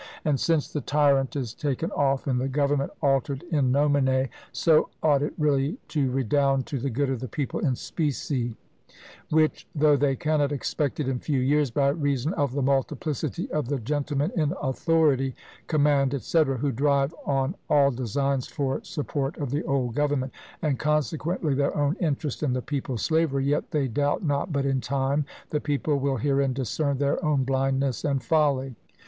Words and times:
And 0.25 0.39
since 0.39 0.67
the 0.73 0.81
tyrant 0.81 1.35
is 1.35 1.53
taken 1.53 1.91
off, 1.91 2.25
and 2.25 2.41
the 2.41 2.47
government 2.47 2.91
altered 3.03 3.43
in 3.51 3.71
nomine, 3.71 4.29
so 4.51 4.89
ought 5.03 5.21
it 5.21 5.35
really 5.37 5.77
to 5.89 6.09
redound 6.09 6.65
to 6.65 6.79
the 6.79 6.89
good 6.89 7.11
of 7.11 7.19
the 7.19 7.27
people 7.27 7.59
in 7.59 7.75
specie; 7.75 8.55
which, 9.29 9.67
though 9.75 9.95
they 9.95 10.15
cannot 10.15 10.51
expect 10.51 10.99
it 10.99 11.07
in 11.07 11.19
few 11.19 11.39
years, 11.39 11.69
by 11.69 11.89
reason 11.89 12.33
of 12.33 12.53
the 12.53 12.63
multiplicity 12.63 13.47
of 13.51 13.67
the 13.67 13.77
gentlemen 13.77 14.31
in 14.35 14.55
authority, 14.59 15.35
command, 15.67 16.19
&c. 16.23 16.43
who 16.45 16.71
drive 16.71 17.13
on 17.23 17.53
all 17.69 17.91
designs 17.91 18.47
for 18.47 18.83
support 18.83 19.37
of 19.37 19.51
the 19.51 19.61
old 19.65 19.93
government, 19.93 20.31
and 20.63 20.79
consequently 20.79 21.53
their 21.53 21.77
own 21.77 21.95
interest 21.99 22.41
and 22.41 22.55
the 22.55 22.61
people's 22.63 23.03
slavery, 23.03 23.45
yet 23.45 23.69
they 23.69 23.87
doubt 23.87 24.23
not 24.23 24.51
but 24.51 24.65
in 24.65 24.81
time 24.81 25.25
the 25.51 25.61
people 25.61 25.99
will 25.99 26.17
herein 26.17 26.53
discern 26.53 26.97
their 26.97 27.23
own 27.23 27.43
blindness 27.43 28.03
and 28.03 28.23
folly." 28.23 28.75